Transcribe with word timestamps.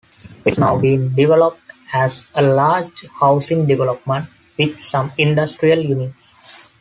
It 0.45 0.53
is 0.53 0.57
now 0.59 0.79
being 0.79 1.09
developed 1.09 1.61
as 1.93 2.25
a 2.33 2.41
large 2.41 3.05
housing 3.19 3.67
development 3.67 4.29
with 4.57 4.79
some 4.81 5.11
industrial 5.15 5.77
units. 5.85 6.33